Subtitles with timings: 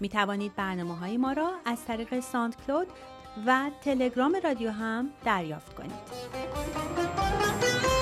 [0.00, 2.86] می توانید برنامه های ما را از طریق ساند کلود
[3.46, 7.97] و تلگرام رادیو هم دریافت کنید.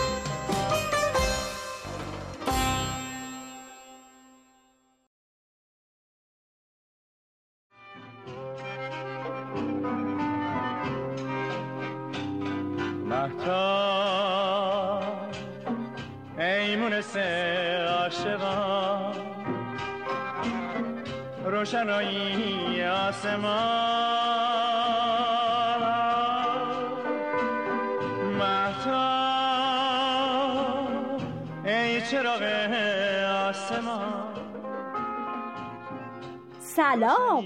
[36.77, 37.45] سلام.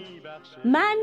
[0.65, 0.97] من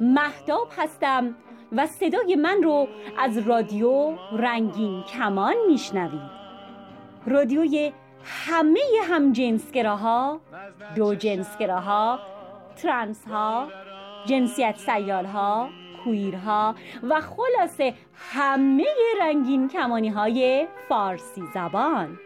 [0.00, 1.34] مهداب هستم
[1.72, 6.30] و صدای من رو از رادیو رنگین کمان میشنوید.
[7.26, 7.92] رادیوی
[8.24, 10.40] همه هم جنسگراها
[10.96, 12.18] دو جنسگراها
[12.82, 13.68] ترنس ها
[14.26, 15.68] جنسیت سیال ها
[16.04, 18.86] کویر ها و خلاصه همه
[19.20, 22.18] رنگین کمانی های فارسی زبان.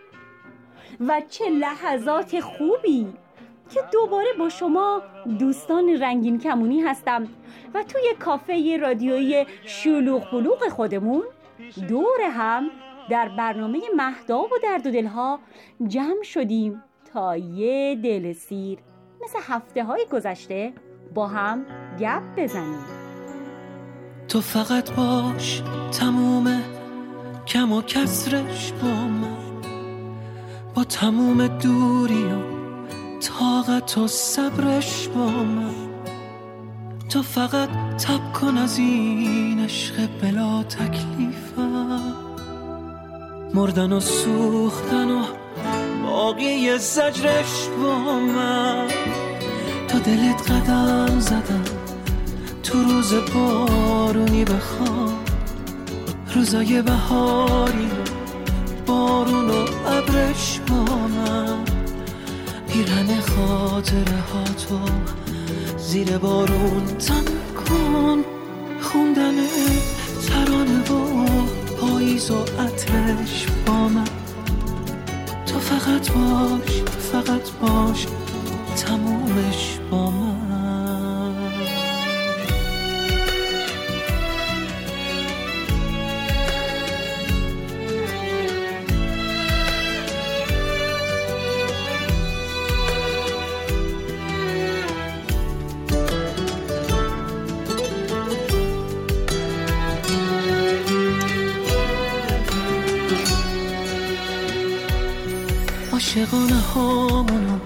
[1.01, 3.13] و چه لحظات خوبی!
[3.71, 5.03] که دوباره با شما
[5.39, 7.29] دوستان رنگین کمونی هستم
[7.75, 11.23] و توی کافه رادیویی شلوغ بلوغ خودمون
[11.89, 12.71] دور هم
[13.11, 15.39] در برنامه مهداب و درد و دلها
[15.87, 18.79] جمع شدیم تا یه دل سیر
[19.23, 20.73] مثل هفته های گذشته
[21.15, 21.67] با هم
[22.01, 22.85] گپ بزنیم.
[24.29, 25.63] تو فقط باش
[26.01, 26.63] تموم
[27.47, 29.49] کم و کسرش با من.
[30.75, 32.25] با تموم دوری
[33.89, 35.75] و طاقت و صبرش با من.
[37.09, 37.69] تو فقط
[37.99, 42.15] تب کن از این عشق بلا تکلیفم.
[43.55, 45.23] مردن و سوختن و
[46.03, 48.89] باقی زجرش با من.
[49.89, 51.65] تا دلت قدم زدم
[52.63, 55.15] تو روز بارونی بخوام
[56.35, 57.91] روزای بهاری
[58.87, 61.68] بارون و ابرش با من.
[62.69, 64.79] پیرن خاطره ها تو.
[65.79, 67.25] زیر بارون تن
[67.57, 68.25] کن.
[68.81, 69.35] خوندن
[70.29, 71.25] ترانه با
[71.81, 74.05] پاییز و عطرش با من.
[75.47, 78.07] تو فقط باش فقط باش.
[106.75, 107.59] هامونو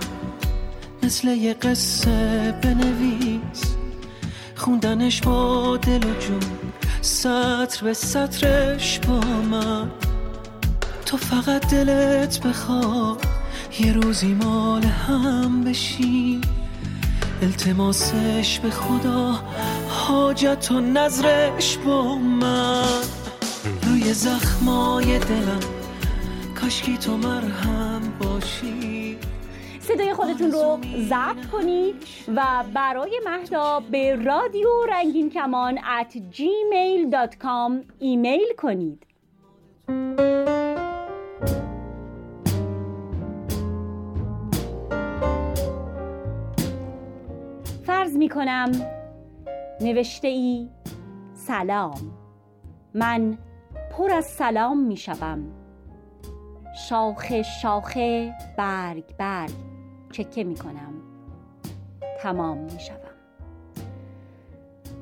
[1.02, 3.76] مثل یه قصه بنویس.
[4.56, 6.40] خوندنش با دل و جون
[7.00, 9.20] سطر به سطرش با
[9.50, 9.90] من.
[11.06, 13.26] تو فقط دلت بخواد
[13.80, 16.40] یه روزی مال هم بشی.
[17.42, 19.40] التماسش به خدا
[19.88, 23.02] حاجت و نظرش با من.
[23.86, 25.60] روی زخمای دلم
[26.60, 28.71] کاشکی تو مرهم باشی.
[30.42, 31.94] صدای خودتون رو ضبط کنید
[32.36, 39.06] و برای مهدا به رادیو رنگین کمان at gmail.com ایمیل کنید.
[47.86, 48.72] فرض می کنم
[49.80, 50.68] نوشته ای
[51.34, 52.18] سلام.
[52.94, 53.38] من
[53.92, 55.44] پر از سلام می شوم.
[56.88, 59.71] شاخه شاخه برگ برگ.
[60.12, 60.92] چکه می کنم
[62.20, 62.96] تمام می شوم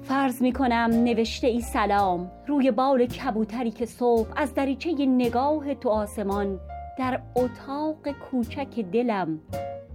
[0.02, 5.88] فرض می کنم نوشته ای سلام روی بال کبوتری که صبح از دریچه نگاه تو
[5.88, 6.60] آسمان
[6.98, 9.40] در اتاق کوچک دلم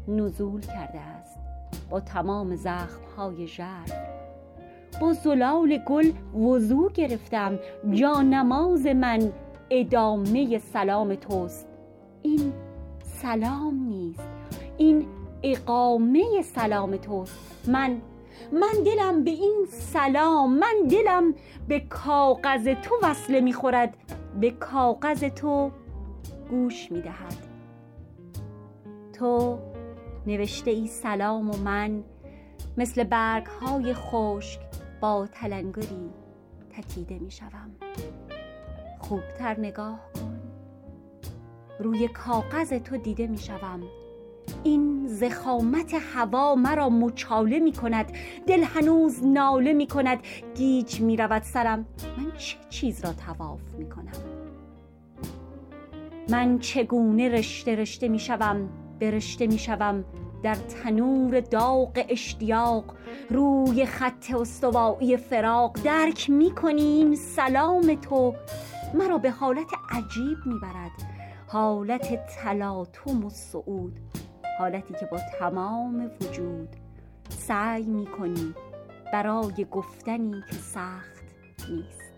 [0.07, 1.39] نزول کرده است.
[1.89, 3.93] با تمام زخمهای ژرف.
[5.01, 7.59] با زلال گل وضوع گرفتم.
[8.21, 9.31] نماز من
[9.69, 11.67] ادامه سلام توست.
[12.21, 12.53] این
[13.03, 14.34] سلام نیست.
[14.77, 15.07] این
[15.43, 18.01] اقامه سلام توست من
[18.51, 21.33] من دلم به این سلام من دلم
[21.67, 23.97] به کاغذ تو وصله می‌خورد.
[24.41, 25.71] به کاغذ تو
[26.49, 27.37] گوش می‌دهد.
[29.13, 29.59] تو
[30.27, 32.03] نوشته ای سلام و من
[32.77, 34.59] مثل برگ های خشک
[35.01, 36.09] با تلنگری
[36.69, 37.75] تکیده می شوم
[38.99, 40.39] خوبتر نگاه کن.
[41.79, 43.83] روی کاغذ تو دیده می شوم
[44.63, 48.11] این زخامت هوا مرا مچاله می کند
[48.47, 50.19] دل هنوز ناله می کند
[50.55, 51.85] گیج می رود سرم.
[52.17, 54.45] من چه چیز را تواف می کنم
[56.29, 58.69] من چگونه رشته رشته می شوم
[58.99, 60.05] به رشته می شوم
[60.43, 62.95] در تنور داغ اشتیاق
[63.29, 68.35] روی خط استوایی فراق درک می کنیم سلام تو.
[68.93, 70.91] مرا به حالت عجیب می برد
[71.47, 73.99] حالت تلاطم و صعود.
[74.59, 76.69] حالتی که با تمام وجود
[77.29, 78.53] سعی می کنی
[79.13, 81.23] برای گفتنی که سخت
[81.69, 82.13] نیست.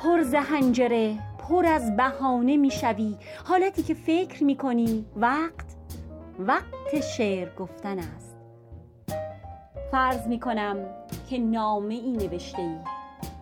[0.00, 3.16] پر زهنجره پر از بهانه می‌شوی.
[3.44, 5.76] حالتی که فکر می‌کنی وقت
[6.38, 8.36] وقت شعر گفتن است.
[9.90, 10.76] فرض می‌کنم
[11.30, 12.78] که نامه ای نوشته ای.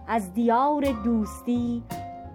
[0.08, 1.82] از دیار دوستی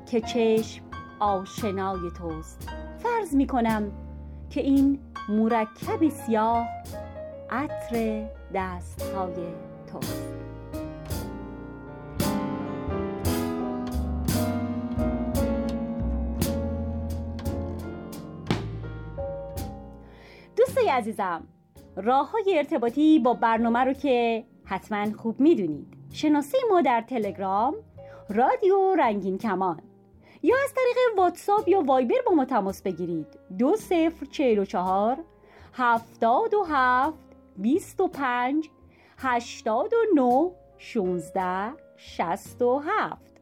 [0.06, 0.84] که چشم
[1.20, 2.70] آشنای توست.
[3.00, 3.92] فرض می‌کنم
[4.50, 5.00] که این
[5.30, 6.68] مرکب سیاه
[7.50, 9.34] عطر دستهای
[9.92, 10.24] توست.
[20.58, 21.48] دوستای عزیزم
[21.96, 25.88] راه های ارتباطی با برنامه رو که حتما خوب می‌دونید.
[26.12, 27.76] شناسی ما در تلگرام
[28.30, 29.89] رادیو رنگین کمان.
[30.44, 33.28] یا از طریق واتساپ یا وایبر با ما تماس بگیرید.
[33.58, 35.18] دو صفر چهل و چهار
[35.74, 38.70] هفتاد و هفت بیست و پنج
[39.18, 43.42] هشتاد و نو شونزده شست و هفت.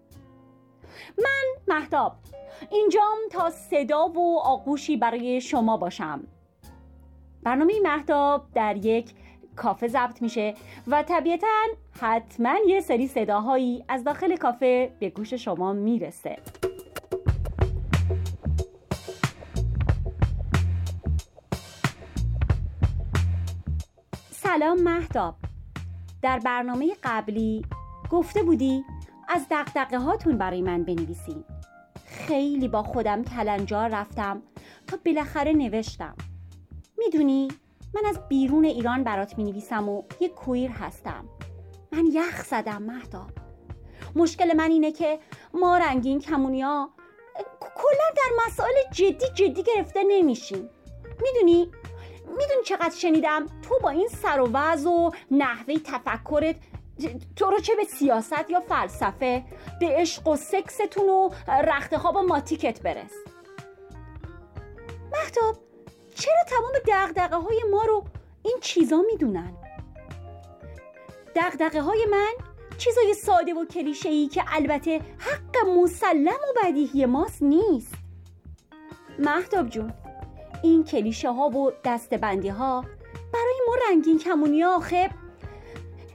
[1.17, 2.13] من مهتاب.
[2.71, 6.23] اینجام تا صدا و آغوشی برای شما باشم.
[7.43, 9.13] برنامه مهتاب در یک
[9.55, 10.53] کافه ضبط میشه
[10.87, 11.65] و طبیعتا
[12.01, 16.37] حتما یه سری صداهایی از داخل کافه به گوش شما می‌رسه.
[24.47, 25.35] سلام مهتاب.
[26.21, 27.65] در برنامه قبلی
[28.11, 28.83] گفته بودی
[29.29, 31.43] از دقدقه هاتون برای من بنویسین.
[32.05, 34.41] خیلی با خودم کلنجار رفتم
[34.87, 36.15] تا بالاخره نوشتم.
[36.97, 37.47] می‌دونی
[37.95, 41.25] من از بیرون ایران برات می نویسم و یه کویر هستم.
[41.91, 43.31] من یخ زدم مهداب
[44.15, 45.19] مشکل من اینه که
[45.53, 46.89] ما رنگین کمونیا
[47.59, 50.69] کلا در مسائل جدی جدی گرفته نمیشیم.
[51.23, 51.71] می‌دونی؟
[52.37, 56.55] می‌دونی چقدر شنیدم؟ تو با این سر و وز و نحوه تفکرت
[57.35, 59.43] تو رو چه به سیاست یا فلسفه
[59.79, 63.13] به عشق و سکستون و رخت خواب و ماتیکت برس.
[65.11, 65.57] مهتاب
[66.15, 68.03] چرا تمام دقدقه های ما رو
[68.43, 69.53] این چیزا می‌دونن؟
[71.35, 72.33] دقدقه های من
[72.77, 77.93] چیزای ساده و کلیشه ای که البته حق مسلم و بدیهی ماست نیست.
[79.19, 79.93] مهتاب جون
[80.63, 82.85] این کلیشه ها و دستبندی ها
[83.33, 85.09] برای ما رنگین کمونی آخه.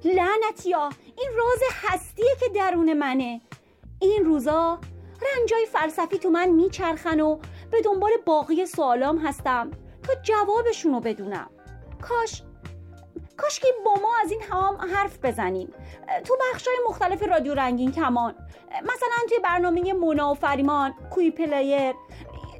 [0.04, 3.40] لعنتی ها این راز هستیه که درون منه.
[4.00, 4.78] این روزا
[5.36, 7.38] رنجای فلسفی تو من میچرخن و
[7.70, 9.70] به دنبال باقی سوالام هستم
[10.02, 11.50] تا جوابشون رو بدونم.
[12.00, 12.42] کاش
[13.36, 15.72] کاش که با ما از این هم حرف بزنیم.
[16.24, 18.34] تو بخشای مختلف رادیو رنگین کمان.
[18.82, 21.94] مثلا توی برنامه مونا و فریمان کوی پلیر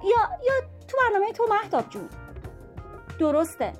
[0.04, 0.54] یا یا
[0.92, 2.08] تو برنامه تو محتاب جون.
[3.18, 3.72] درسته.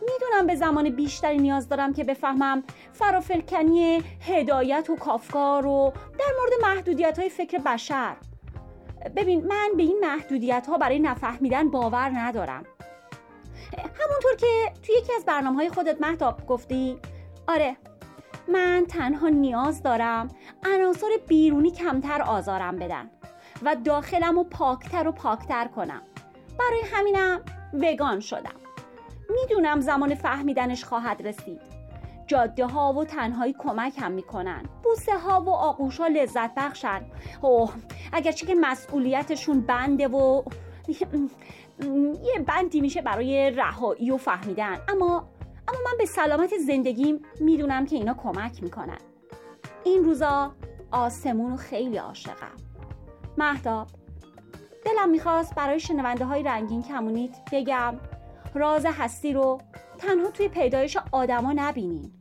[0.00, 2.62] می‌دونم به زمان بیشتری نیاز دارم که بفهمم
[2.92, 8.16] فرافلکنی هدایت و کافکار و در مورد محدودیت های فکر بشر.
[9.16, 12.64] ببین من به این محدودیت ها برای نفهمیدن باور ندارم.
[13.78, 16.98] همونطور که توی یکی از برنامه های خودت محتاب گفتی.
[17.48, 17.76] آره
[18.48, 20.28] من تنها نیاز دارم
[20.64, 23.10] عناصر بیرونی کمتر آزارم بدن
[23.62, 26.02] و داخلم رو پاکتر و پاکتر کنم.
[26.58, 27.40] برای همینم
[27.72, 28.54] وگان شدم.
[29.30, 31.60] می‌دونم زمان فهمیدنش خواهد رسید.
[32.26, 34.62] جاده ها و تنهایی کمک هم می‌کنن.
[34.82, 37.00] بوسه ها و آغوش ها لذت بخشن.
[37.40, 37.72] اوه
[38.12, 40.42] اگرچه که مسئولیتشون بنده و
[42.24, 44.76] یه بندی میشه برای رهایی و فهمیدن.
[44.88, 45.28] اما
[45.68, 48.98] اما من به سلامت زندگیم می‌دونم که اینا کمک می‌کنن.
[49.84, 50.52] این روزا
[50.90, 52.56] آسمون رو خیلی عاشقم.
[53.38, 53.86] مهداب
[54.84, 57.94] دلم می‌خواست برای شنونده های رنگین کمونیت بگم
[58.54, 59.60] راز هستی رو
[59.98, 62.12] تنها توی پیدایش آدما نبینین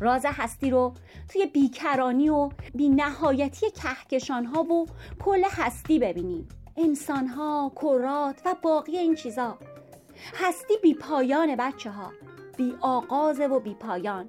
[0.00, 0.94] راز هستی رو
[1.28, 4.86] توی بیکرانی و بی نهایتی کهکشان ها و
[5.24, 9.58] کل هستی ببینین انسان ها، کرات و باقی این چیزا.
[10.34, 12.12] هستی بی پایان بچه ها
[12.56, 14.28] بی آغاز و بی پایان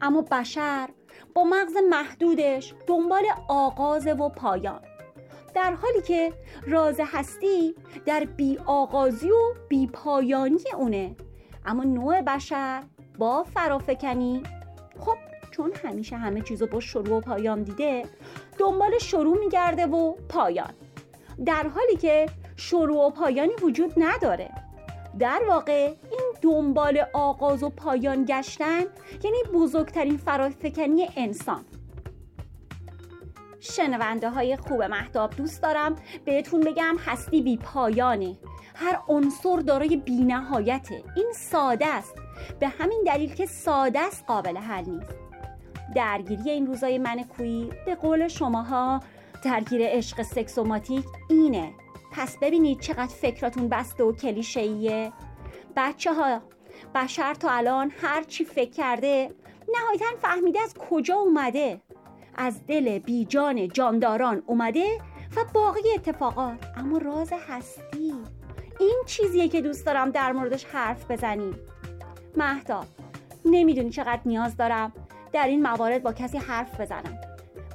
[0.00, 0.88] اما بشر
[1.34, 4.80] با مغز محدودش دنبال آغاز و پایان.
[5.56, 6.32] در حالی که
[6.66, 7.74] راز هستی
[8.06, 11.16] در بی آغازی و بی پایانی اونه.
[11.66, 12.82] اما نوع بشر
[13.18, 14.42] با فرافکنی
[14.98, 15.16] خب
[15.50, 18.02] چون همیشه همه چیزو با شروع و پایان دیده
[18.58, 20.74] دنبال شروع میگرده و پایان.
[21.46, 24.50] در حالی که شروع و پایانی وجود نداره.
[25.18, 28.84] در واقع این دنبال آغاز و پایان گشتن
[29.24, 31.64] یعنی بزرگترین فرافکنی انسان.
[33.72, 35.96] شنونده های خوب محتاب دوست دارم.
[36.24, 38.36] بهتون بگم هستی بی پایانه.
[38.74, 41.02] هر عنصر دارای بینهایته.
[41.16, 42.14] این ساده است.
[42.60, 45.14] به همین دلیل که ساده است قابل حل نیست.
[45.94, 49.00] درگیری این روزای من کویی به قول شماها
[49.44, 51.72] درگیر عشق سکسوماتیک اینه.
[52.12, 55.12] پس ببینید چقدر فکراتون بسته و کلیشهیه
[55.76, 56.40] بچه ها
[56.94, 59.30] بشر تا الان هر چی فکر کرده
[59.74, 61.80] نهایتا فهمیده از کجا اومده.
[62.36, 64.98] از دل بیجان جانداران اومده
[65.36, 66.58] و باقی اتفاقات.
[66.76, 68.14] اما راز هستی.
[68.80, 71.56] این چیزیه که دوست دارم در موردش حرف بزنیم.
[72.36, 72.84] مهدا
[73.44, 74.92] نمی‌دونی چقدر نیاز دارم
[75.32, 77.18] در این موارد با کسی حرف بزنم.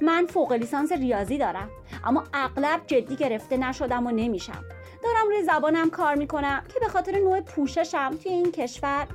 [0.00, 1.68] من فوق لیسانس ریاضی دارم
[2.04, 4.64] اما اغلب جدی گرفته نشدم و نمیشم.
[5.02, 9.06] دارم روی زبانم کار می‌کنم که به خاطر نوع پوششم توی این کشور.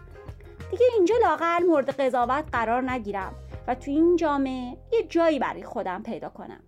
[0.72, 3.34] دیگه اینجا لاقل مورد قضاوت قرار نگیرم.
[3.68, 6.60] و توی این جامعه یه جایی برای خودم پیدا کنم.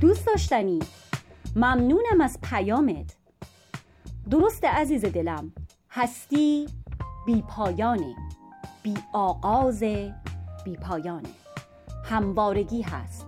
[0.00, 0.78] دوست داشتنی.
[1.56, 3.16] ممنونم از پیامت.
[4.30, 5.52] درست عزیز دلم.
[5.90, 6.66] هستی
[7.26, 8.14] بی پایانه.
[8.82, 9.82] بی آغاز
[10.64, 11.28] بی پایانه.
[12.04, 13.26] هموارگی هست.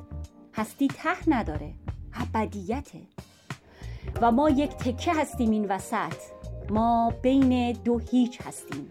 [0.54, 1.74] هستی ته نداره.
[2.14, 3.00] ابدیته
[4.22, 6.16] و ما یک تکه هستیم این وسط.
[6.70, 8.90] ما بین دو هیچ هستیم.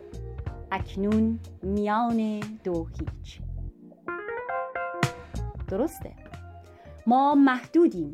[0.75, 3.39] اکنون میان دو هیچ
[5.67, 6.15] درسته.
[7.07, 8.13] ما محدودیم.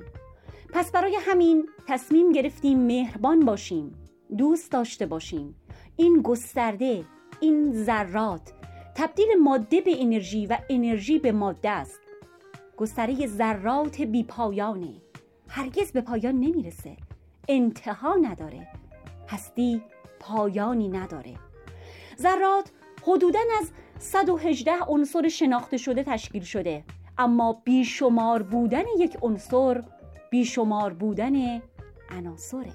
[0.73, 3.93] پس برای همین تصمیم گرفتیم مهربان باشیم
[4.37, 5.55] دوست داشته باشیم.
[5.95, 7.03] این گسترده
[7.39, 8.53] این ذرات
[8.95, 11.99] تبدیل ماده به انرژی و انرژی به ماده است.
[12.77, 14.93] گستره ذرات بی پایانه.
[15.47, 16.97] هرگز به پایان نمی‌رسه.
[17.47, 18.67] انتها نداره.
[19.29, 19.81] هستی
[20.19, 21.35] پایانی نداره.
[22.21, 22.71] ذرات
[23.03, 26.83] حدودا از 118 عنصر شناخته شده تشکیل شده.
[27.17, 29.83] اما بیشمار بودن یک عنصر
[30.31, 31.61] بیشمار بودن
[32.09, 32.71] عناصره.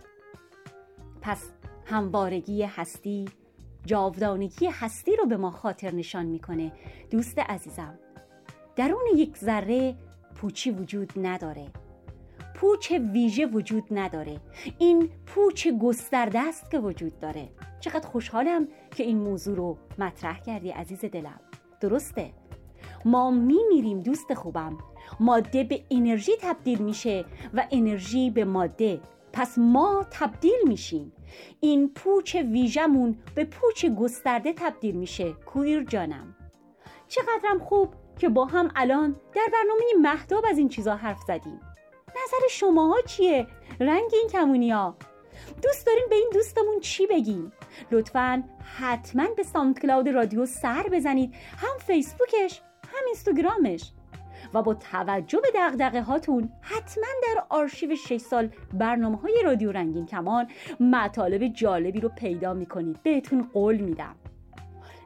[1.22, 1.50] پس
[1.86, 3.28] هموارگی هستی
[3.84, 6.72] جاودانگی هستی رو به ما خاطر نشان می‌کنه.
[7.10, 7.98] دوست عزیزم
[8.76, 9.94] درون یک ذره
[10.34, 11.66] پوچی وجود نداره.
[12.56, 14.40] پوچ ویژه وجود نداره.
[14.78, 17.48] این پوچ گسترده است که وجود داره.
[17.80, 21.40] چقدر خوشحالم که این موضوع رو مطرح کردی عزیز دلم.
[21.80, 22.32] درسته.
[23.04, 24.78] ما میمیریم دوست خوبم.
[25.20, 29.00] ماده به انرژی تبدیل میشه و انرژی به ماده.
[29.32, 31.12] پس ما تبدیل میشیم.
[31.60, 36.36] این پوچ ویژمون به پوچ گسترده تبدیل میشه کویر جانم.
[37.08, 41.60] چقدرم خوب که با هم الان در برنامه مهداب از این چیزا حرف زدیم.
[42.24, 43.46] نظر شماها چیه؟
[43.80, 44.96] رنگ این کمونی ها
[45.62, 47.52] دوست داریم به این دوستمون چی بگیم؟
[47.90, 48.44] لطفا
[48.78, 51.34] حتما به ساوند کلاود رادیو سر بزنید.
[51.56, 52.60] هم فیسبوکش
[52.92, 53.92] هم اینستاگرامش.
[54.54, 60.06] و با توجه به دقدقه هاتون حتما در آرشیو 6 سال برنامه های رادیو رنگین
[60.06, 60.48] کمان
[60.80, 63.02] مطالب جالبی رو پیدا می‌کنید.
[63.02, 64.16] بهتون قول میدم.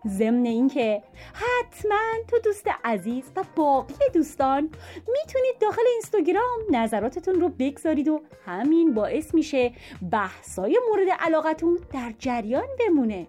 [0.07, 1.03] ضمن اینکه
[1.35, 1.97] حتما
[2.29, 4.63] تو دوست عزیز و باقی دوستان
[4.95, 9.73] می‌تونید داخل اینستاگرام نظراتتون رو بگذارید و همین باعث میشه
[10.11, 13.27] بحثای مورد علاقتون در جریان بمونه.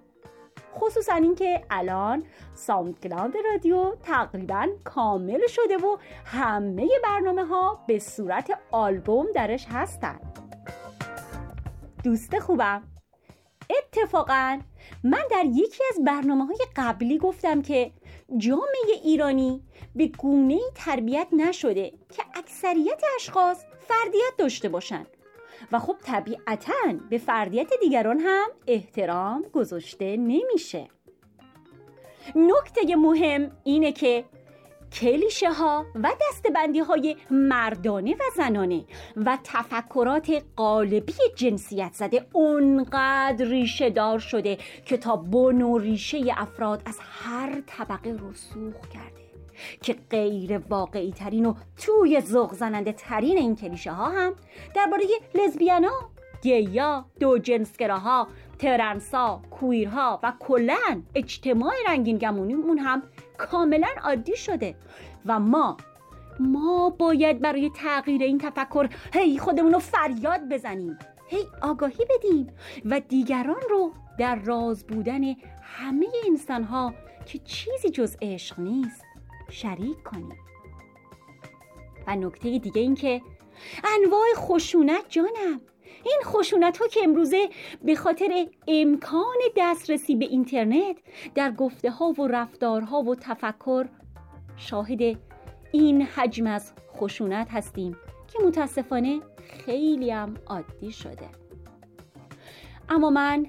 [0.75, 2.23] خصوصا اینکه الان
[2.53, 10.19] SoundCloud رادیو تقریبا کامل شده و همه برنامه ها به صورت آلبوم درش هستن.
[12.03, 12.83] دوست خوبم
[13.69, 14.59] اتفاقا
[15.03, 17.91] من در یکی از برنامه های قبلی گفتم که
[18.37, 19.61] جامعه ایرانی
[19.95, 25.07] به گونه تربیت نشده که اکثریت اشخاص فردیت داشته باشند
[25.71, 30.87] و خب طبیعتا به فردیت دیگران هم احترام گذاشته نمیشه.
[32.35, 34.25] نکته مهم اینه که
[34.93, 43.89] کلیشه ها و دستبندی های مردانه و زنانه و تفکرات قالبی جنسیت زده اونقدر ریشه
[43.89, 49.21] دار شده که تا بن و ریشه افراد از هر طبقه رسوخ کرده
[49.81, 54.33] که غیر واقعی ترین و توی ذوق زننده ترین این کلیشه ها هم
[54.75, 55.03] درباره
[55.35, 55.91] لزبیانا
[56.41, 58.27] گیا دو جنسگراها
[58.59, 63.03] ترنسا کویرها و کلا اجتماع رنگین گمونیمون هم
[63.45, 64.75] کاملا عادی شده.
[65.25, 65.77] و ما
[66.39, 72.47] ما باید برای تغییر این تفکر هی خودمون رو فریاد بزنیم هی آگاهی بدیم
[72.85, 75.21] و دیگران رو در راز بودن
[75.61, 76.93] همه انسان ها
[77.25, 79.05] که چیزی جز عشق نیست
[79.49, 80.37] شریک کنیم.
[82.07, 83.21] و نکته دیگه این که
[83.83, 85.61] انواع خشونت جانم.
[86.03, 87.49] این خشونت ها که امروزه
[87.83, 90.95] به خاطر امکان دسترسی به اینترنت
[91.35, 93.87] در گفته ها و رفتارها و تفکر
[94.57, 95.17] شاهد
[95.71, 99.19] این حجم از خشونت هستیم که متاسفانه
[99.65, 101.29] خیلی هم عادی شده.
[102.89, 103.45] اما من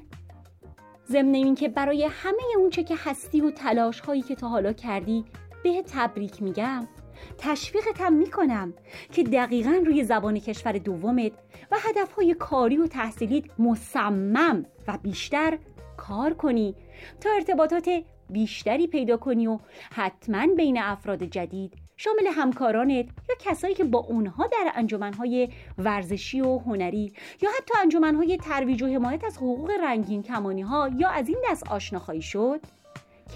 [1.06, 5.24] ضمن این که برای همه اونچه که هستی و تلاش هایی که تا حالا کردی
[5.62, 6.88] به تبریک میگم.
[7.38, 8.74] تشویقتم می‌کنم
[9.12, 11.32] که دقیقا روی زبان کشور دومت
[11.70, 15.58] و هدفهای کاری و تحصیلیت مصمم و بیشتر
[15.96, 16.74] کار کنی
[17.20, 19.58] تا ارتباطات بیشتری پیدا کنی و
[19.92, 25.48] حتما بین افراد جدید شامل همکارانت یا کسایی که با اونها در انجمنهای
[25.78, 27.12] ورزشی و هنری
[27.42, 31.68] یا حتی انجمنهای ترویج و حمایت از حقوق رنگین کمانی ها یا از این دست
[31.68, 32.60] آشنا خواهی شد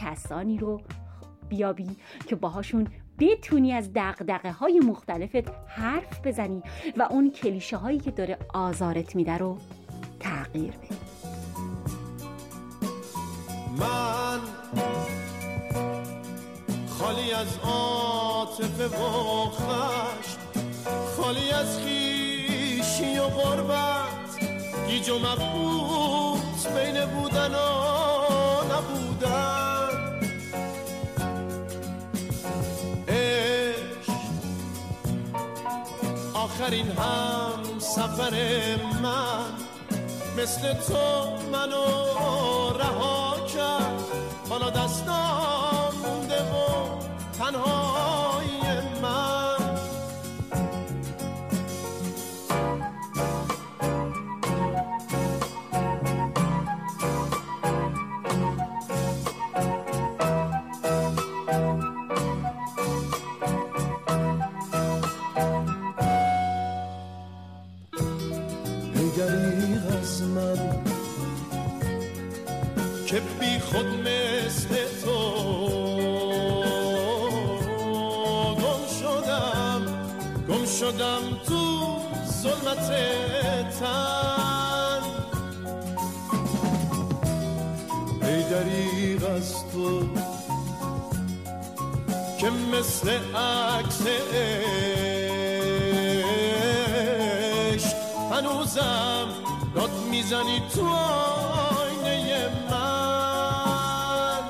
[0.01, 0.81] کسانی رو
[1.49, 1.89] بیابی
[2.27, 6.63] که باهاشون بتونی از دقدقه های مختلفت حرف بزنی
[6.97, 9.59] و اون کلیشه هایی که داره آزارت میده رو
[10.21, 10.97] تغییر بدی.
[13.79, 14.41] من
[16.89, 20.39] خالی از عاطفه و خشم
[21.17, 24.41] خالی از خیشی و غربت
[24.89, 28.26] گیج و مبهوت بین بودن و
[36.67, 38.35] آخرین هم سفر
[39.03, 39.53] من
[40.39, 42.56] مثل تو منو
[92.87, 94.07] مثل عکس
[97.73, 97.97] عشق
[98.33, 99.29] هنوزم
[99.75, 104.43] داد می‌زنی تو آینه من.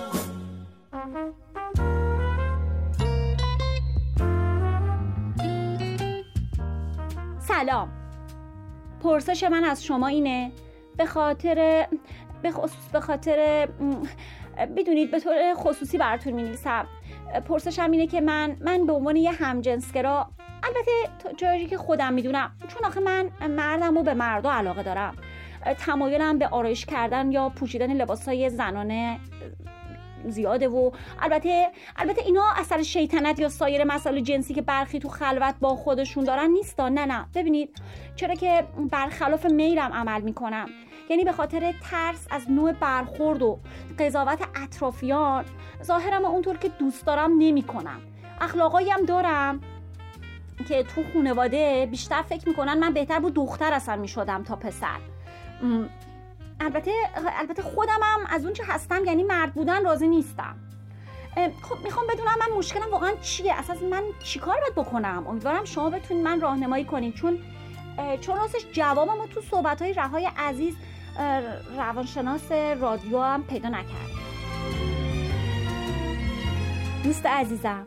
[7.40, 7.88] سلام.
[9.03, 10.53] پرسش من از شما اینه
[10.96, 11.87] به خاطر
[12.42, 13.68] به خصوص به خاطر
[14.77, 16.87] بدونید به طور خصوصی براتون می نویسم
[17.49, 20.31] پرسشم اینه که من من به عنوان یه همجنسگرا
[20.62, 20.91] البته
[21.37, 25.17] جایی که خودم می‌دونم چون آخه من مردم و به مردا علاقه دارم.
[25.79, 29.21] تمایلم به آرایش کردن یا پوشیدن لباسهای زنانه
[30.29, 30.91] زیاده و
[31.23, 36.25] البته البته اینا اثر شیطنت یا سایر مسائل جنسی که برخی تو خلوت با خودشون
[36.25, 37.27] دارن نیستا نه نه.
[37.35, 37.81] ببینید
[38.17, 40.69] چرا که برخلاف میلم عمل می‌کنم.
[41.11, 43.59] یعنی به خاطر ترس از نوع برخورد و
[43.99, 45.45] قضاوت اطرافیان.
[45.83, 48.01] ظاهرم اونطور که دوست دارم نمی‌کنم.
[48.40, 49.61] اخلاقایی هم دارم
[50.69, 54.99] که تو خانواده بیشتر فکر می‌کنن من بهتر بود دختر اصلا می‌شدم تا پسر.
[56.61, 56.92] البته
[57.38, 60.57] البته خودم هم از اون چه هستم یعنی مرد بودن راضی نیستم.
[61.62, 66.25] خب می‌خوام بدونم من مشکلم واقعا چیه؟ اصلا من چیکار باید بکنم؟ امیدوارم شما بتونید
[66.25, 67.38] من راهنمایی کنید چون
[68.21, 70.77] چون راستش جوابم تو صحبت های رهای عزیز
[71.76, 74.11] روانشناس رادیو هم پیدا نکرد.
[77.05, 77.87] دوست عزیزم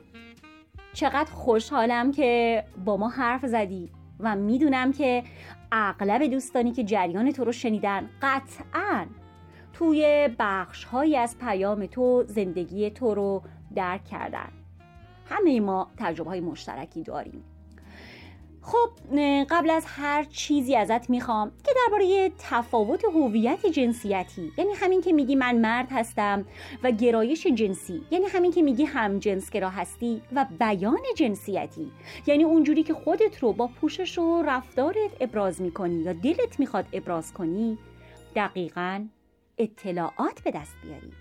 [0.93, 5.23] چقدر خوشحالم که با ما حرف زدی و می‌دونم که
[5.71, 9.05] اغلب دوستانی که جریان تو رو شنیدن قطعا
[9.73, 13.41] توی بخش هایی از پیام تو زندگی تو رو
[13.75, 14.49] درک کردن.
[15.29, 17.43] همه ما تجربه های مشترکی داریم.
[18.61, 18.89] خب
[19.49, 25.35] قبل از هر چیزی ازت می‌خوام که درباره تفاوت هویت جنسیتی یعنی همین که میگی
[25.35, 26.45] من مرد هستم
[26.83, 31.91] و گرایش جنسی یعنی همین که میگی هم جنسگرا هستی و بیان جنسیتی
[32.27, 37.33] یعنی اونجوری که خودت رو با پوشش و رفتارت ابراز می‌کنی یا دلت می‌خواد ابراز
[37.33, 37.77] کنی
[38.35, 39.05] دقیقا
[39.57, 41.11] اطلاعات به دست بیاری.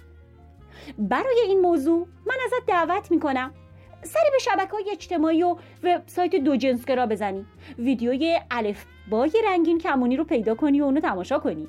[0.99, 3.55] برای این موضوع من ازت دعوت می‌کنم
[4.03, 7.47] سری به شبکه های اجتماعی و وبسایت دو جنسگرا بزنی.
[7.79, 11.69] ویدیوی الف بای رنگین کمونی رو پیدا کنی و اونو تماشا کنی.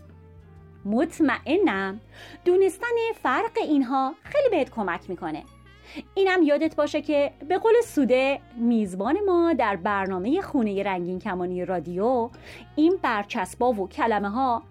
[0.85, 1.99] مطمئنم
[2.45, 2.87] دونستن
[3.23, 5.43] فرق اینها خیلی بهت کمک می‌کنه.
[6.15, 12.29] اینم یادت باشه که به قول سوده میزبان ما در برنامه خونه رنگین کمانی رادیو
[12.75, 14.63] این برچسبا و کلمه ها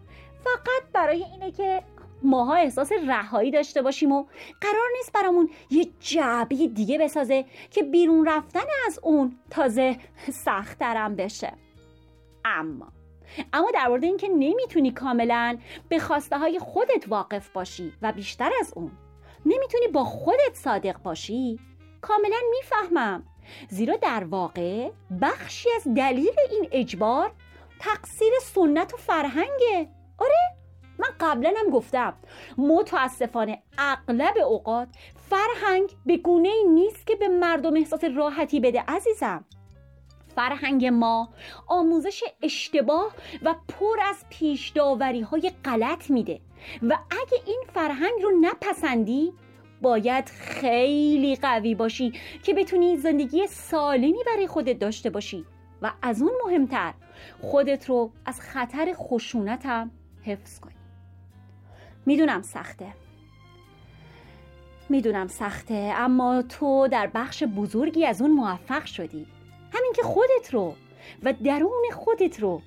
[0.44, 1.83] فقط برای اینه که
[2.22, 4.24] ماها احساس رهایی داشته باشیم و
[4.61, 9.96] قرار نیست برامون یه جعبه دیگه بسازه که بیرون رفتن از اون تازه
[10.33, 11.52] سختترم بشه.
[12.44, 12.92] اما
[13.52, 18.72] اما در مورد اینکه نمی‌تونی کاملا به خواسته های خودت واقف باشی و بیشتر از
[18.76, 18.90] اون
[19.46, 21.59] نمی‌تونی با خودت صادق باشی
[22.00, 23.22] کاملا می‌فهمم.
[23.68, 24.90] زیرا در واقع
[25.22, 27.31] بخشی از دلیل این اجبار
[27.81, 29.88] تقصیر سنت و فرهنگه.
[30.18, 30.58] آره؟
[30.99, 32.15] من قبلا هم گفتم
[32.59, 34.89] متاسفانه اغلب اوقات
[35.31, 39.45] فرهنگ به گونه ای نیست که به مردم احساس راحتی بده عزیزم.
[40.37, 41.29] فرهنگ ما
[41.67, 44.77] آموزش اشتباه و پر از پیش
[45.31, 46.41] های غلط میده
[46.83, 49.33] و اگه این فرهنگ رو نپسندی
[49.83, 55.45] باید خیلی قوی باشی که بتونی زندگی سالمی برای خودت داشته باشی.
[55.83, 56.95] و از اون مهمتر
[57.41, 59.91] خودت رو از خطر خشونت هم
[60.23, 60.78] حفظ کنی.
[62.09, 62.87] می‌دونم سخته.
[64.88, 69.27] می‌دونم سخته اما تو در بخش بزرگی از اون موفق شدی.
[69.73, 70.75] همین که خودت رو
[71.23, 72.62] و درون خودت رو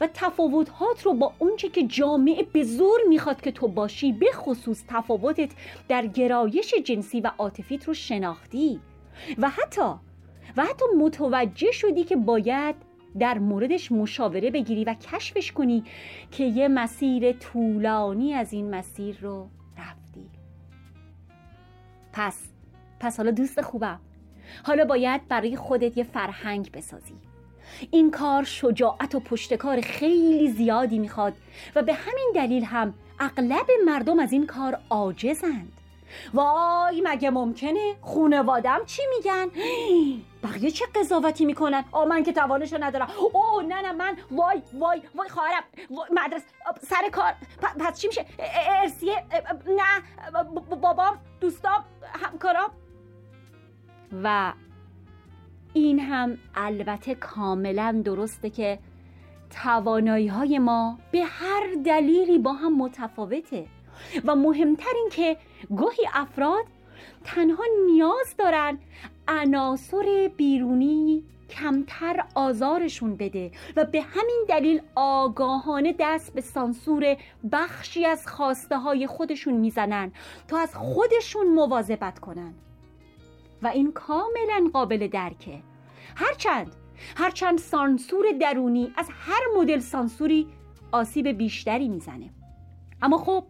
[0.00, 4.84] و تفاوتهات رو با اونچه که جامعه به زور می‌خواد که تو باشی به خصوص
[4.88, 5.50] تفاوتت
[5.88, 8.80] در گرایش جنسی و عاطفیت رو شناختی.
[9.38, 9.90] و حتی
[10.56, 12.74] و حتی متوجه شدی که باید
[13.18, 15.84] در موردش مشاوره بگیری و کشفش کنی
[16.30, 19.48] که یه مسیر طولانی از این مسیر رو
[19.78, 20.30] رفتی.
[22.12, 22.38] پس
[23.00, 24.00] پس حالا دوست خوبم
[24.64, 27.14] حالا باید برای خودت یه فرهنگ بسازی.
[27.90, 31.34] این کار شجاعت و پشتکار خیلی زیادی می‌خواد
[31.74, 35.72] و به همین دلیل هم اغلب مردم از این کار عاجزند.
[36.34, 39.46] وای مگه ممکنه خونوادم چی میگن؟
[40.42, 43.08] بقیه چه قضاوتی می‌کنن؟ آ من که توانشو ندارم.
[43.32, 45.62] او نه نه من وای وای وای خواهرم.
[45.90, 46.42] مدرس
[46.82, 47.32] سر کار.
[47.78, 48.26] پس چی میشه؟
[48.82, 49.24] ارسیه
[49.66, 50.02] نه
[50.80, 51.84] بابام دوستام
[52.22, 52.70] همکارام.
[54.24, 54.52] و
[55.72, 58.78] این هم البته کاملا درسته که
[59.62, 63.66] توانایی های ما به هر دلیلی با هم متفاوته.
[64.24, 65.36] و مهمتر این که
[65.76, 66.64] گاهی افراد
[67.24, 68.78] تنها نیاز دارن
[69.28, 77.16] عناصر بیرونی کمتر آزارشون بده و به همین دلیل آگاهانه دست به سانسور
[77.52, 80.12] بخشی از خواسته های خودشون می‌زنن
[80.48, 82.54] تا از خودشون مواظبت کنن.
[83.62, 85.62] و این کاملا قابل درکه.
[86.16, 86.76] هرچند
[87.16, 90.46] هرچند سانسور درونی از هر مدل سانسوری
[90.92, 92.30] آسیب بیشتری می‌زنه.
[93.02, 93.44] اما خب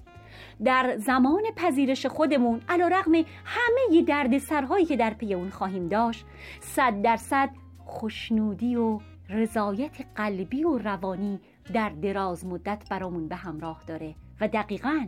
[0.65, 3.13] در زمان پذیرش خودمون علا رقم
[3.45, 6.27] همه درد سرهایی که در پی اون خواهیم داشت
[6.61, 7.51] صد درصد
[7.85, 11.41] خوشنودی و رضایت قلبی و روانی
[11.73, 14.15] در دراز مدت برامون به همراه داره.
[14.41, 15.07] و دقیقا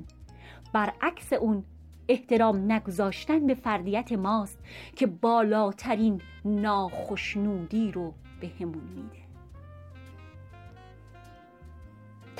[0.72, 1.64] برعکس اون
[2.08, 4.58] احترام نگذاشتن به فردیت ماست
[4.96, 9.27] که بالاترین ناخشنودی رو به همون میده.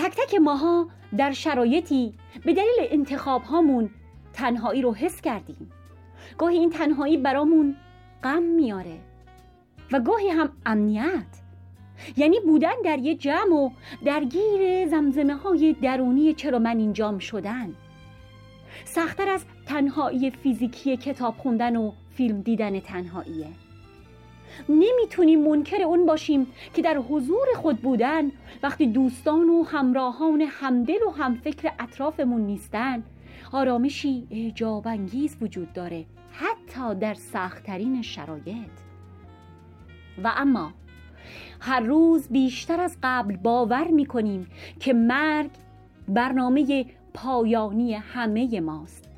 [0.08, 3.90] تک تک ماها در شرایطی به دلیل انتخاب هامون
[4.32, 5.70] تنهایی رو حس کردیم.
[6.38, 7.76] گاهی این تنهایی برامون
[8.24, 8.98] غم میاره
[9.92, 11.26] و گاهی هم امنیت.
[12.16, 13.70] یعنی بودن در یه جمع و
[14.04, 17.74] درگیر زمزمه های درونی چرا من اینجام شدن.
[18.84, 23.67] سختتر از تنهایی فیزیکی کتاب خوندن و فیلم دیدن تنهاییه.
[24.68, 28.30] نمی‌تونیم منکر اون باشیم که در حضور خود بودن
[28.62, 33.02] وقتی دوستان و همراهان همدل و همفکر اطرافمون نیستن
[33.52, 34.86] آرامشی اعجاب
[35.40, 38.70] وجود داره حتی در سختترین شرایط.
[40.24, 40.72] و اما
[41.60, 44.46] هر روز بیشتر از قبل باور می‌کنیم
[44.80, 45.50] که مرگ
[46.08, 49.08] برنامه پایانی همه ماست.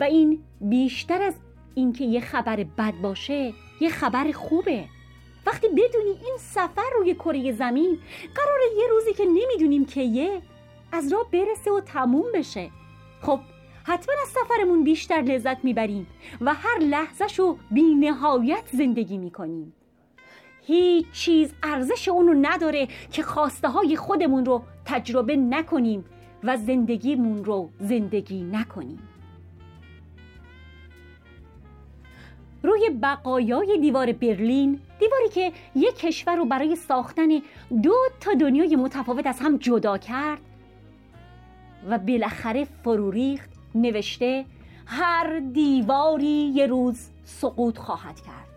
[0.00, 1.34] و این بیشتر از
[1.74, 3.52] اینکه یه خبر بد باشه
[3.82, 4.84] یه خبر خوبه.
[5.46, 7.98] وقتی بدونی این سفر روی کره زمین
[8.34, 10.42] قراره یه روزی که نمی‌دونیم که یه
[10.92, 12.70] از راه برسه و تموم بشه.
[13.22, 13.40] خب
[13.84, 16.06] حتما از سفرمون بیشتر لذت می‌بریم
[16.40, 19.72] و هر لحظهش رو بی نهایت زندگی می‌کنیم.
[20.62, 26.04] هیچ چیز ارزش اونو نداره که خواسته های خودمون رو تجربه نکنیم
[26.44, 29.11] و زندگیمون رو زندگی نکنیم.
[32.62, 37.28] روی بقایای دیوار برلین دیواری که یک کشور رو برای ساختن
[37.82, 40.40] دو تا دنیای متفاوت از هم جدا کرد
[41.88, 44.44] و بالاخره فرو ریخت نوشته
[44.86, 48.48] هر دیواری یه روز سقوط خواهد کرد.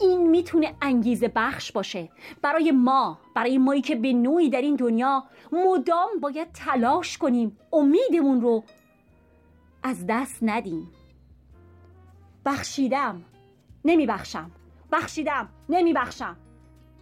[0.00, 2.08] این می‌تونه انگیزه بخش باشه.
[2.42, 8.40] برای ما برای مایی که به نوعی در این دنیا مدام باید تلاش کنیم امیدمون
[8.40, 8.64] رو
[9.82, 10.90] از دست ندیم.
[12.44, 13.24] بخشیدم
[13.84, 14.50] نمیبخشم.
[14.92, 16.36] بخشیدم نمیبخشم.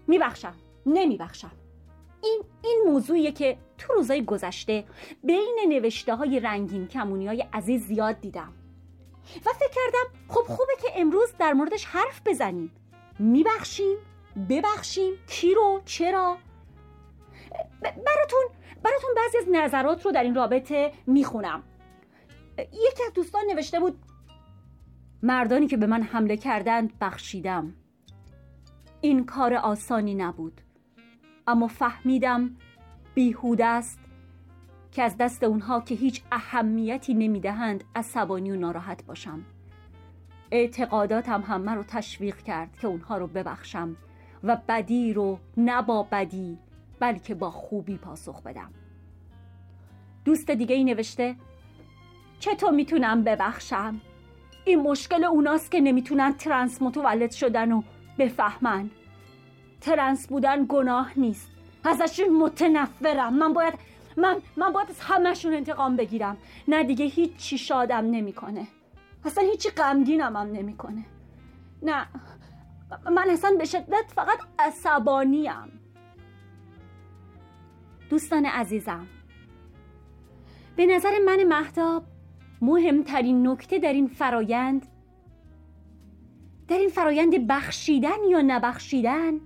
[0.07, 0.55] میبخشم
[0.87, 1.52] نمیبخشم.
[2.22, 4.85] این این موضوعیه که تو روزای گذشته
[5.24, 8.52] بین نوشته های رنگین کمونی های عزیز زیاد دیدم.
[9.46, 12.72] و فکر کردم خب خوبه که امروز در موردش حرف بزنیم.
[13.18, 13.96] میبخشیم
[14.48, 16.37] ببخشیم کی رو چرا؟
[17.83, 18.44] براتون
[18.83, 21.62] براتون بعضی از نظرات رو در این رابطه می‌خونم.
[22.59, 23.98] یکی از دوستان نوشته بود
[25.22, 27.74] مردانی که به من حمله کردند بخشیدم.
[29.00, 30.61] این کار آسانی نبود
[31.46, 32.56] اما فهمیدم
[33.14, 34.00] بیهوده است
[34.92, 39.44] که از دست اونها که هیچ اهمیتی نمی‌دهند عصبانی و ناراحت باشم.
[40.50, 43.96] اعتقاداتم همه رو تشویق کرد که اونها رو ببخشم
[44.44, 46.58] و بدی رو نه با بدی
[47.00, 48.70] بلکه با خوبی پاسخ بدم.
[50.24, 51.37] دوست دیگه ای نوشته
[52.38, 54.00] چطور می‌تونم ببخشم؟
[54.64, 57.83] این مشکل اوناست که نمی‌تونن ترنس متولد شدن و
[58.18, 58.90] بفهمن.
[59.81, 61.51] ترنس بودن گناه نیست.
[61.85, 63.35] ازشون متنفرم.
[63.35, 63.75] من باید
[64.16, 66.37] من من باید از همشون انتقام بگیرم.
[66.68, 68.66] نه دیگه هیچ چی شادم نمی‌کنه.
[69.25, 71.05] اصلا هیچی غمگینم هم نمی‌کنه.
[71.83, 72.07] نه.
[73.11, 75.81] من اصلا به شدت فقط عصبانیم.
[78.11, 79.07] دوستان عزیزم
[80.77, 82.05] به نظر من مهداب
[82.62, 84.87] مهمترین نکته در این فرایند
[86.68, 89.40] در این فرایند بخشیدن یا نبخشیدن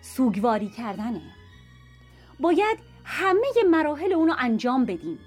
[0.00, 1.22] سوگواری کردنه.
[2.40, 5.18] باید همه مراحل اونو انجام بدیم.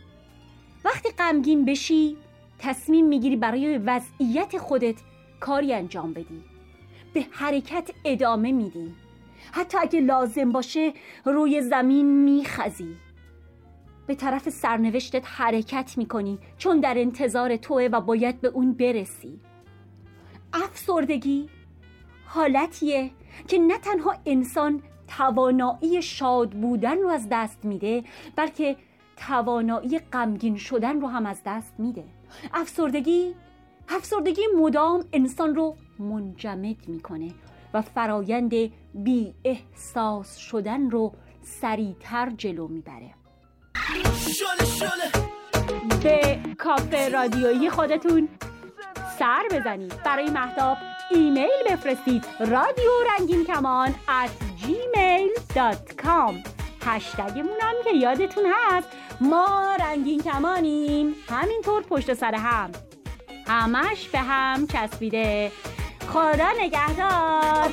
[0.85, 2.17] وقتی غمگین بشی
[2.59, 4.95] تصمیم می‌گیری برای وضعیت خودت
[5.39, 6.43] کاری انجام بدی.
[7.13, 8.95] به حرکت ادامه میدی.
[9.51, 10.93] حتی اگه لازم باشه
[11.25, 12.95] روی زمین میخزی.
[14.09, 19.39] به طرف سرنوشتت حرکت می‌کنی چون در انتظار توه و باید به اون برسی.
[20.53, 21.49] افسردگی
[22.25, 23.11] حالتیه
[23.47, 28.03] که نه تنها انسان توانایی شاد بودن رو از دست میده
[28.35, 28.75] بلکه
[29.17, 32.03] توانایی غمگین شدن رو هم از دست میده.
[32.53, 33.35] افسردگی
[33.89, 37.31] افسردگی مدام انسان رو منجمد می‌کنه
[37.73, 38.53] و فرایند
[38.93, 43.18] بی احساس شدن رو سریعتر جلو می‌بره.
[46.03, 48.29] به کافه رادیویی خودتون
[49.19, 50.03] سر بزنید.
[50.03, 50.77] برای محتاب
[51.11, 52.25] ایمیل بفرستید.
[52.39, 56.33] رادیو رنگین کمان at gmail.com
[56.85, 58.87] هشتگمون هم که یادتون هست.
[59.21, 61.15] ما رنگین کمانیم.
[61.29, 62.71] همینطور پشت سر هم.
[63.47, 65.51] همش به هم چسبیده.
[66.07, 67.69] خدا نگهدار.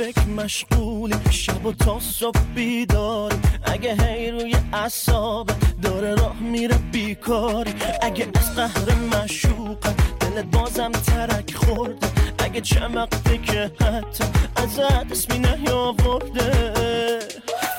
[0.00, 3.36] فکر مشغولی شب و تا صبح بیداری.
[3.64, 5.50] اگه هی روی اصاب
[5.82, 7.74] داره راه میره بیکاری.
[8.02, 9.78] اگه از قهر مشوق
[10.20, 12.06] دلت بازم ترک خورده.
[12.38, 14.24] اگه چمقته که حتی
[14.56, 14.78] از
[15.12, 16.50] اسمی نیاورده.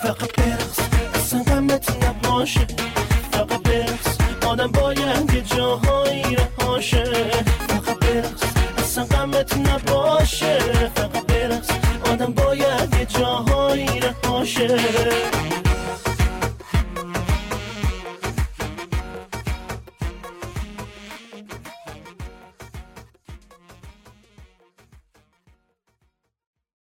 [0.04, 0.80] فقط برس
[1.14, 2.68] اصلا غمت نباشه.
[3.32, 7.04] فقط برس آدم باید یه جاهایی رهاشه.
[7.68, 8.44] فقط برس
[8.78, 11.01] اصلا غمت نباشه.